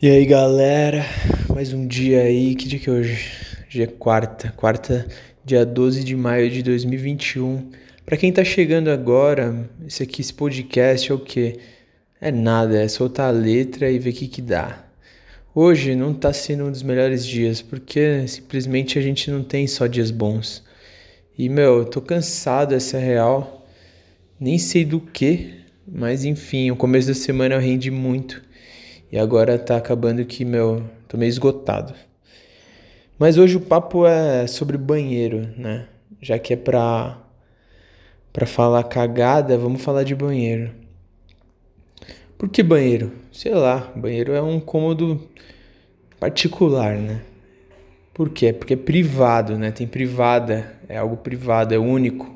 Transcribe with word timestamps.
E 0.00 0.10
aí 0.10 0.26
galera, 0.26 1.06
mais 1.48 1.72
um 1.72 1.86
dia 1.86 2.20
aí, 2.20 2.54
que 2.54 2.68
dia 2.68 2.78
que 2.78 2.90
é 2.90 2.92
hoje? 2.92 3.30
Hoje 3.66 3.82
é 3.82 3.86
quarta, 3.86 4.52
quarta, 4.54 5.06
dia 5.42 5.64
12 5.64 6.04
de 6.04 6.14
maio 6.14 6.50
de 6.50 6.62
2021. 6.62 7.70
Para 8.04 8.18
quem 8.18 8.30
tá 8.30 8.44
chegando 8.44 8.90
agora, 8.90 9.70
esse 9.86 10.02
aqui, 10.02 10.20
esse 10.20 10.34
podcast 10.34 11.10
é 11.10 11.14
o 11.14 11.18
que? 11.18 11.58
É 12.20 12.30
nada, 12.30 12.78
é 12.78 12.86
soltar 12.88 13.28
a 13.28 13.30
letra 13.30 13.90
e 13.90 13.98
ver 13.98 14.10
o 14.10 14.12
que 14.12 14.28
que 14.28 14.42
dá. 14.42 14.84
Hoje 15.54 15.94
não 15.94 16.12
tá 16.12 16.30
sendo 16.30 16.64
um 16.64 16.70
dos 16.70 16.82
melhores 16.82 17.24
dias, 17.24 17.62
porque 17.62 18.28
simplesmente 18.28 18.98
a 18.98 19.02
gente 19.02 19.30
não 19.30 19.42
tem 19.42 19.66
só 19.66 19.86
dias 19.86 20.10
bons. 20.10 20.62
E 21.38 21.48
meu, 21.48 21.78
eu 21.78 21.84
tô 21.86 22.02
cansado, 22.02 22.74
essa 22.74 22.98
é 22.98 23.00
real. 23.02 23.66
Nem 24.38 24.58
sei 24.58 24.84
do 24.84 25.00
que, 25.00 25.54
mas 25.88 26.22
enfim, 26.22 26.70
o 26.70 26.76
começo 26.76 27.08
da 27.08 27.14
semana 27.14 27.54
eu 27.54 27.60
rendi 27.60 27.90
muito. 27.90 28.44
E 29.16 29.18
agora 29.18 29.58
tá 29.58 29.78
acabando 29.78 30.22
que, 30.26 30.44
meu, 30.44 30.84
tô 31.08 31.16
meio 31.16 31.30
esgotado. 31.30 31.94
Mas 33.18 33.38
hoje 33.38 33.56
o 33.56 33.60
papo 33.62 34.06
é 34.06 34.46
sobre 34.46 34.76
banheiro, 34.76 35.48
né? 35.56 35.88
Já 36.20 36.38
que 36.38 36.52
é 36.52 36.56
pra, 36.56 37.16
pra 38.30 38.44
falar 38.44 38.84
cagada, 38.84 39.56
vamos 39.56 39.80
falar 39.80 40.02
de 40.02 40.14
banheiro. 40.14 40.70
Por 42.36 42.50
que 42.50 42.62
banheiro? 42.62 43.10
Sei 43.32 43.54
lá, 43.54 43.90
banheiro 43.96 44.34
é 44.34 44.42
um 44.42 44.60
cômodo 44.60 45.26
particular, 46.20 46.98
né? 46.98 47.22
Por 48.12 48.28
quê? 48.28 48.52
Porque 48.52 48.74
é 48.74 48.76
privado, 48.76 49.56
né? 49.56 49.70
Tem 49.70 49.86
privada, 49.86 50.74
é 50.90 50.98
algo 50.98 51.16
privado, 51.16 51.72
é 51.72 51.78
único. 51.78 52.35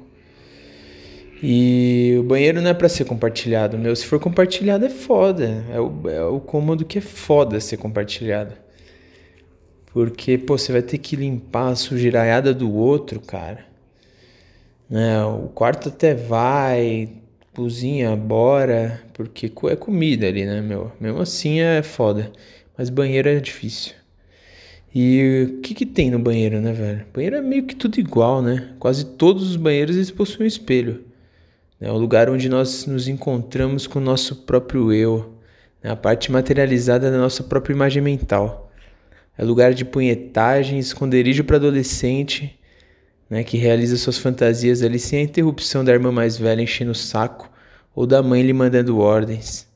E 1.43 2.17
o 2.19 2.23
banheiro 2.23 2.61
não 2.61 2.71
é 2.71 2.75
para 2.75 2.89
ser 2.89 3.05
compartilhado, 3.05 3.79
meu. 3.79 3.95
Se 3.97 4.05
for 4.07 4.21
compartilhado 4.21 4.85
é 4.85 4.91
foda. 4.91 5.65
É 5.73 5.81
o, 5.81 6.09
é 6.09 6.25
o 6.25 6.41
cômodo 6.41 6.85
que 6.85 6.99
é 6.99 7.01
foda 7.01 7.61
ser 7.61 7.79
compartilhado. 7.79 8.55
Porque, 9.93 10.39
pô, 10.39 10.57
você 10.57 10.71
vai 10.71 10.83
ter 10.83 10.99
que 10.99 11.17
limpar 11.17 11.71
a 11.71 11.75
sujeiraiada 11.75 12.55
do 12.55 12.73
outro, 12.73 13.21
cara. 13.21 13.65
Né? 14.89 15.25
O 15.25 15.49
quarto 15.49 15.89
até 15.89 16.15
vai, 16.15 17.09
cozinha, 17.55 18.15
bora, 18.17 19.01
porque 19.15 19.51
é 19.69 19.77
comida 19.77 20.27
ali, 20.27 20.45
né, 20.45 20.61
meu? 20.61 20.93
Mesmo 21.01 21.21
assim 21.21 21.61
é 21.61 21.83
foda. 21.83 22.31
Mas 22.77 22.91
banheiro 22.91 23.29
é 23.29 23.41
difícil. 23.41 23.95
E 24.95 25.49
o 25.49 25.61
que 25.61 25.75
que 25.75 25.87
tem 25.87 26.11
no 26.11 26.19
banheiro, 26.19 26.61
né, 26.61 26.73
velho? 26.73 27.07
Banheiro 27.15 27.37
é 27.37 27.41
meio 27.41 27.65
que 27.65 27.77
tudo 27.77 27.99
igual, 27.99 28.43
né? 28.43 28.75
Quase 28.79 29.05
todos 29.05 29.49
os 29.49 29.57
banheiros 29.57 29.97
eles 29.97 30.11
possuem 30.11 30.45
um 30.45 30.49
espelho. 30.49 31.05
É 31.81 31.91
o 31.91 31.97
lugar 31.97 32.29
onde 32.29 32.49
nós 32.49 32.85
nos 32.85 33.09
encontramos 33.09 33.87
com 33.87 33.99
o 33.99 34.03
nosso 34.03 34.37
próprio 34.37 34.93
eu, 34.93 35.35
né? 35.83 35.91
a 35.91 35.97
parte 35.97 36.31
materializada 36.31 37.11
da 37.11 37.17
nossa 37.17 37.43
própria 37.43 37.73
imagem 37.73 38.03
mental. 38.03 38.71
É 39.39 39.43
lugar 39.43 39.73
de 39.73 39.85
punhetagem, 39.87 40.79
esconderijo 40.79 41.43
para 41.43 41.57
adolescente, 41.57 42.59
né, 43.31 43.43
que 43.43 43.57
realiza 43.57 43.97
suas 43.97 44.19
fantasias 44.19 44.83
ali 44.83 44.99
sem 44.99 45.21
a 45.21 45.23
interrupção 45.23 45.83
da 45.83 45.93
irmã 45.93 46.13
mais 46.13 46.37
velha 46.37 46.61
enchendo 46.61 46.91
o 46.91 46.95
saco 46.95 47.49
ou 47.95 48.07
da 48.07 48.23
mãe 48.23 48.43
lhe 48.43 48.53
mandando 48.53 48.99
ordens. 48.99 49.67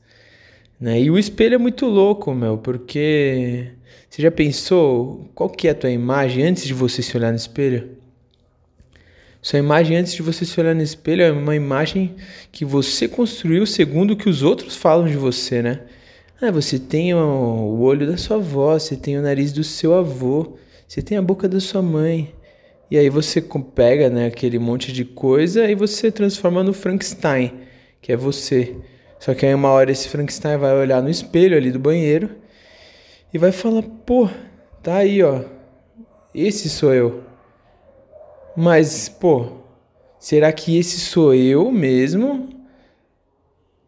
Né? 0.79 1.01
E 1.01 1.09
o 1.09 1.17
espelho 1.17 1.55
é 1.55 1.57
muito 1.57 1.87
louco, 1.87 2.33
meu, 2.35 2.57
porque 2.57 3.71
você 4.07 4.21
já 4.21 4.29
pensou 4.29 5.31
qual 5.33 5.49
que 5.49 5.67
é 5.67 5.71
a 5.71 5.75
tua 5.75 5.89
imagem 5.89 6.43
antes 6.43 6.65
de 6.65 6.73
você 6.73 7.01
se 7.01 7.17
olhar 7.17 7.31
no 7.31 7.37
espelho? 7.37 7.94
Sua 9.45 9.59
imagem 9.59 9.95
antes 9.95 10.13
de 10.13 10.23
você 10.23 10.43
se 10.43 10.59
olhar 10.59 10.73
no 10.73 10.81
espelho 10.81 11.21
é 11.21 11.31
uma 11.31 11.55
imagem 11.55 12.15
que 12.51 12.65
você 12.65 13.07
construiu 13.07 13.63
segundo 13.67 14.09
o 14.09 14.17
que 14.17 14.27
os 14.27 14.41
outros 14.41 14.75
falam 14.75 15.05
de 15.05 15.15
você, 15.15 15.61
né? 15.61 15.81
Ah, 16.41 16.49
você 16.49 16.79
tem 16.79 17.13
o 17.13 17.79
olho 17.79 18.07
da 18.07 18.17
sua 18.17 18.37
avó, 18.37 18.73
você 18.73 18.95
tem 18.95 19.19
o 19.19 19.21
nariz 19.21 19.53
do 19.53 19.63
seu 19.63 19.93
avô, 19.93 20.57
você 20.87 20.99
tem 20.99 21.15
a 21.15 21.21
boca 21.21 21.47
da 21.47 21.59
sua 21.59 21.83
mãe. 21.83 22.33
E 22.89 22.97
aí 22.97 23.07
você 23.07 23.39
pega 23.75 24.09
né, 24.09 24.25
aquele 24.25 24.57
monte 24.57 24.91
de 24.91 25.05
coisa 25.05 25.69
e 25.69 25.75
você 25.75 26.11
transforma 26.11 26.63
no 26.63 26.73
Frankenstein, 26.73 27.53
que 28.01 28.11
é 28.11 28.17
você. 28.17 28.75
Só 29.19 29.35
que 29.35 29.45
aí 29.45 29.53
uma 29.53 29.69
hora 29.69 29.91
esse 29.91 30.09
Frankenstein 30.09 30.57
vai 30.57 30.75
olhar 30.75 31.03
no 31.03 31.09
espelho 31.11 31.55
ali 31.55 31.69
do 31.69 31.77
banheiro 31.77 32.31
e 33.31 33.37
vai 33.37 33.51
falar, 33.51 33.83
pô, 33.83 34.27
tá 34.81 34.95
aí, 34.95 35.21
ó. 35.21 35.43
Esse 36.33 36.67
sou 36.67 36.91
eu. 36.95 37.34
Mas, 38.55 39.09
pô, 39.09 39.47
será 40.19 40.51
que 40.51 40.77
esse 40.77 40.99
sou 40.99 41.33
eu 41.33 41.71
mesmo? 41.71 42.49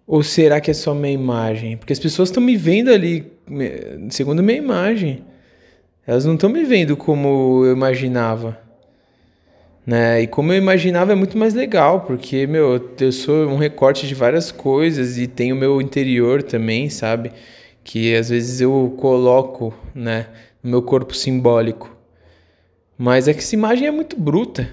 Ou 0.06 0.24
será 0.24 0.62
que 0.62 0.72
é 0.72 0.74
só 0.74 0.94
minha 0.94 1.14
imagem? 1.14 1.78
Porque 1.78 1.94
as 1.94 2.00
pessoas 2.00 2.30
estão 2.30 2.42
me 2.42 2.56
vendo 2.56 2.92
ali 2.92 3.32
segundo 4.10 4.44
minha 4.44 4.58
imagem. 4.58 5.24
Elas 6.06 6.26
não 6.26 6.36
estão 6.36 6.50
me 6.50 6.64
vendo 6.64 6.96
como 6.96 7.66
eu 7.66 7.74
imaginava. 7.74 8.58
Né? 9.86 10.22
E 10.22 10.28
como 10.28 10.52
eu 10.52 10.58
imaginava 10.58 11.14
é 11.14 11.16
muito 11.16 11.38
mais 11.38 11.54
legal, 11.54 12.02
porque, 12.02 12.46
meu, 12.46 12.90
eu 13.00 13.12
sou 13.12 13.48
um 13.48 13.58
recorte 13.58 14.06
de 14.06 14.14
várias 14.14 14.52
coisas 14.52 15.18
e 15.18 15.28
tenho 15.28 15.56
o 15.56 15.58
meu 15.58 15.82
interior 15.82 16.44
também, 16.44 16.90
sabe? 16.90 17.32
Que 17.84 18.14
às 18.16 18.30
vezes 18.30 18.60
eu 18.60 18.94
coloco, 18.98 19.74
né, 19.96 20.28
no 20.62 20.72
meu 20.72 20.82
corpo 20.82 21.16
simbólico. 21.16 21.97
Mas 22.98 23.28
é 23.28 23.34
que 23.34 23.40
essa 23.40 23.56
imagem 23.56 23.88
é 23.88 23.92
muito 23.92 24.20
bruta, 24.20 24.70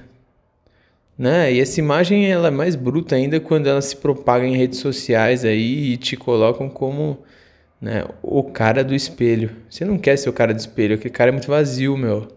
né? 1.16 1.52
E 1.52 1.60
essa 1.60 1.78
imagem 1.78 2.30
ela 2.30 2.48
é 2.48 2.50
mais 2.50 2.74
bruta 2.74 3.14
ainda 3.16 3.38
quando 3.38 3.66
ela 3.66 3.82
se 3.82 3.96
propaga 3.96 4.46
em 4.46 4.56
redes 4.56 4.78
sociais 4.78 5.44
aí 5.44 5.92
e 5.92 5.96
te 5.96 6.16
colocam 6.16 6.68
como 6.68 7.18
né, 7.80 8.04
o 8.22 8.42
cara 8.42 8.82
do 8.82 8.94
espelho. 8.94 9.50
Você 9.68 9.84
não 9.84 9.98
quer 9.98 10.16
ser 10.16 10.30
o 10.30 10.32
cara 10.32 10.54
do 10.54 10.58
espelho, 10.58 10.94
aquele 10.94 11.12
cara 11.12 11.30
é 11.30 11.32
muito 11.32 11.48
vazio, 11.48 11.96
meu. 11.96 12.28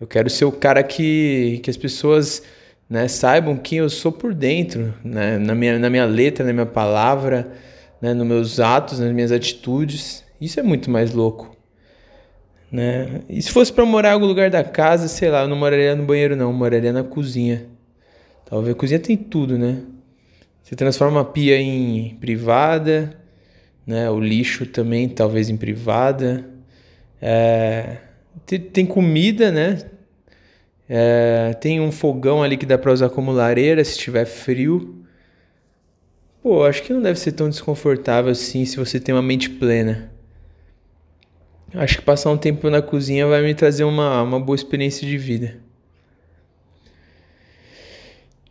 Eu 0.00 0.06
quero 0.06 0.30
ser 0.30 0.46
o 0.46 0.52
cara 0.52 0.82
que, 0.82 1.60
que 1.62 1.70
as 1.70 1.76
pessoas 1.76 2.42
né, 2.88 3.06
saibam 3.06 3.56
quem 3.56 3.78
eu 3.78 3.90
sou 3.90 4.12
por 4.12 4.34
dentro, 4.34 4.94
né? 5.04 5.38
na, 5.38 5.54
minha, 5.54 5.78
na 5.78 5.90
minha 5.90 6.06
letra, 6.06 6.44
na 6.44 6.52
minha 6.52 6.66
palavra, 6.66 7.52
né, 8.00 8.14
nos 8.14 8.26
meus 8.26 8.60
atos, 8.60 8.98
nas 8.98 9.12
minhas 9.12 9.30
atitudes. 9.30 10.24
Isso 10.40 10.58
é 10.58 10.62
muito 10.62 10.90
mais 10.90 11.12
louco 11.12 11.56
né? 12.72 13.20
E 13.28 13.42
se 13.42 13.50
fosse 13.50 13.70
para 13.70 13.84
morar 13.84 14.08
em 14.08 14.12
algum 14.14 14.24
lugar 14.24 14.48
da 14.48 14.64
casa, 14.64 15.06
sei 15.06 15.28
lá, 15.28 15.42
eu 15.42 15.48
não 15.48 15.56
moraria 15.56 15.94
no 15.94 16.04
banheiro 16.04 16.34
não, 16.34 16.46
eu 16.46 16.52
moraria 16.54 16.90
na 16.92 17.04
cozinha. 17.04 17.66
Talvez 18.46 18.74
a 18.74 18.78
cozinha 18.78 18.98
tem 18.98 19.14
tudo, 19.16 19.58
né? 19.58 19.82
Você 20.62 20.74
transforma 20.74 21.20
a 21.20 21.24
pia 21.24 21.60
em 21.60 22.16
privada, 22.16 23.14
né? 23.86 24.08
O 24.10 24.18
lixo 24.18 24.64
também 24.64 25.06
talvez 25.06 25.50
em 25.50 25.56
privada. 25.56 26.48
É... 27.20 27.98
Tem, 28.72 28.86
comida, 28.86 29.52
né? 29.52 29.78
É... 30.88 31.54
Tem 31.60 31.78
um 31.78 31.92
fogão 31.92 32.42
ali 32.42 32.56
que 32.56 32.64
dá 32.64 32.78
para 32.78 32.92
usar 32.92 33.10
como 33.10 33.32
lareira 33.32 33.84
se 33.84 33.98
tiver 33.98 34.24
frio. 34.24 35.04
Pô, 36.42 36.64
acho 36.64 36.82
que 36.82 36.92
não 36.92 37.02
deve 37.02 37.18
ser 37.18 37.32
tão 37.32 37.50
desconfortável 37.50 38.32
assim 38.32 38.64
se 38.64 38.76
você 38.78 38.98
tem 38.98 39.14
uma 39.14 39.22
mente 39.22 39.50
plena. 39.50 40.10
Acho 41.74 41.98
que 41.98 42.04
passar 42.04 42.30
um 42.30 42.36
tempo 42.36 42.68
na 42.68 42.82
cozinha 42.82 43.26
vai 43.26 43.42
me 43.42 43.54
trazer 43.54 43.84
uma, 43.84 44.22
uma 44.22 44.38
boa 44.38 44.54
experiência 44.54 45.06
de 45.06 45.16
vida. 45.16 45.58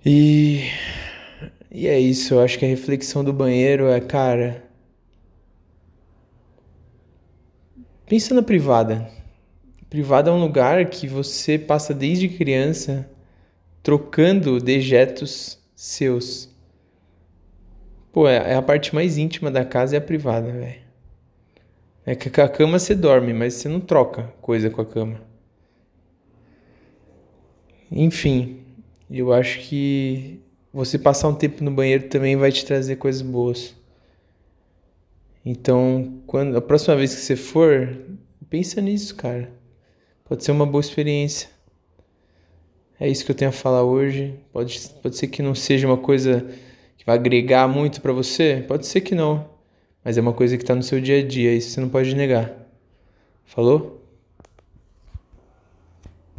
E, 0.03 0.67
e 1.69 1.87
é 1.87 1.99
isso, 1.99 2.33
eu 2.33 2.41
acho 2.41 2.57
que 2.57 2.65
a 2.65 2.67
reflexão 2.67 3.23
do 3.23 3.31
banheiro 3.31 3.87
é, 3.87 3.99
cara. 3.99 4.63
Pensa 8.07 8.33
na 8.33 8.41
privada. 8.41 9.07
Privada 9.87 10.31
é 10.31 10.33
um 10.33 10.39
lugar 10.41 10.85
que 10.85 11.07
você 11.07 11.59
passa 11.59 11.93
desde 11.93 12.27
criança 12.27 13.07
trocando 13.83 14.59
dejetos 14.59 15.59
seus. 15.75 16.49
Pô, 18.11 18.27
é, 18.27 18.51
é 18.51 18.55
a 18.55 18.61
parte 18.61 18.95
mais 18.95 19.17
íntima 19.17 19.51
da 19.51 19.63
casa 19.63 19.95
é 19.95 19.99
a 19.99 20.01
privada, 20.01 20.51
velho. 20.51 20.90
É 22.05 22.15
que 22.15 22.29
com 22.29 22.41
a 22.41 22.49
cama 22.49 22.79
você 22.79 22.95
dorme, 22.95 23.33
mas 23.33 23.53
você 23.53 23.69
não 23.69 23.79
troca 23.79 24.33
coisa 24.41 24.69
com 24.69 24.81
a 24.81 24.85
cama. 24.85 25.21
Enfim, 27.91 28.63
eu 29.09 29.31
acho 29.33 29.59
que 29.59 30.39
você 30.73 30.97
passar 30.97 31.27
um 31.27 31.35
tempo 31.35 31.63
no 31.63 31.71
banheiro 31.71 32.07
também 32.07 32.35
vai 32.35 32.51
te 32.51 32.65
trazer 32.65 32.95
coisas 32.95 33.21
boas. 33.21 33.75
Então, 35.45 36.21
quando 36.25 36.55
a 36.57 36.61
próxima 36.61 36.95
vez 36.95 37.13
que 37.13 37.21
você 37.21 37.35
for, 37.35 37.97
pensa 38.49 38.79
nisso, 38.79 39.15
cara. 39.15 39.51
Pode 40.23 40.43
ser 40.43 40.51
uma 40.51 40.65
boa 40.65 40.81
experiência. 40.81 41.49
É 42.99 43.09
isso 43.09 43.25
que 43.25 43.31
eu 43.31 43.35
tenho 43.35 43.49
a 43.49 43.53
falar 43.53 43.83
hoje. 43.83 44.35
Pode, 44.53 44.79
pode 45.01 45.17
ser 45.17 45.27
que 45.27 45.41
não 45.41 45.53
seja 45.53 45.87
uma 45.87 45.97
coisa 45.97 46.47
que 46.97 47.05
vai 47.05 47.15
agregar 47.15 47.67
muito 47.67 47.99
para 47.99 48.13
você, 48.13 48.63
pode 48.67 48.85
ser 48.85 49.01
que 49.01 49.15
não 49.15 49.49
mas 50.03 50.17
é 50.17 50.21
uma 50.21 50.33
coisa 50.33 50.57
que 50.57 50.63
está 50.63 50.75
no 50.75 50.83
seu 50.83 50.99
dia 50.99 51.19
a 51.19 51.27
dia, 51.27 51.53
isso 51.53 51.71
você 51.71 51.81
não 51.81 51.89
pode 51.89 52.15
negar. 52.15 52.53
Falou? 53.45 54.00